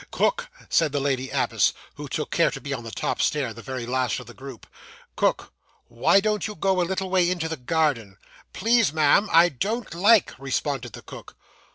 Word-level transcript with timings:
'Cook,' 0.09 0.49
said 0.67 0.91
the 0.91 0.99
lady 0.99 1.29
abbess, 1.29 1.73
who 1.93 2.09
took 2.09 2.31
care 2.31 2.49
to 2.49 2.59
be 2.59 2.73
on 2.73 2.83
the 2.83 2.89
top 2.89 3.21
stair, 3.21 3.53
the 3.53 3.61
very 3.61 3.85
last 3.85 4.19
of 4.19 4.25
the 4.25 4.33
group 4.33 4.65
'cook, 5.15 5.53
why 5.89 6.19
don't 6.19 6.47
you 6.47 6.55
go 6.55 6.81
a 6.81 6.81
little 6.81 7.11
way 7.11 7.29
into 7.29 7.47
the 7.47 7.55
garden?' 7.55 8.17
Please, 8.51 8.91
ma'am, 8.91 9.29
I 9.31 9.49
don't 9.49 9.93
like,' 9.93 10.33
responded 10.39 10.93
the 10.93 11.03
cook. 11.03 11.35